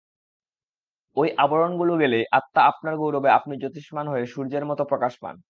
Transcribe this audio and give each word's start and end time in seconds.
ঐ 1.17 1.23
আবরণগুলো 1.37 1.93
গেলেই 1.97 2.25
আত্মা 2.31 2.61
আপনার 2.71 2.93
গৌরবে 2.97 3.29
আপনি 3.37 3.53
জোতিষ্মান 3.63 4.05
হয়ে 4.07 4.25
সূর্যের 4.27 4.63
মত 4.69 4.79
প্রকাশ 4.91 5.13
পান। 5.19 5.35